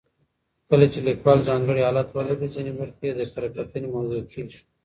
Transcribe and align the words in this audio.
کله 0.69 0.85
چې 0.93 0.99
لیکوال 1.07 1.39
ځانګړی 1.49 1.85
حالت 1.87 2.09
ولري، 2.11 2.47
ځینې 2.55 2.71
برخې 2.79 3.05
یې 3.09 3.13
د 3.19 3.21
کره 3.33 3.47
کتنې 3.55 3.87
موضوع 3.95 4.23
کیږي. 4.31 4.59